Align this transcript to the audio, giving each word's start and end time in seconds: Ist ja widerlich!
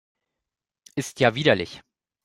Ist 0.95 1.19
ja 1.19 1.35
widerlich! 1.35 1.83